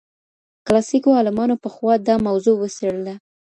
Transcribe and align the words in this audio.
کلاسیکو 0.65 1.09
عالمانو 1.17 1.55
پخوا 1.63 1.93
دا 2.07 2.15
موضوع 2.27 2.55
وڅېړله. 2.57 3.13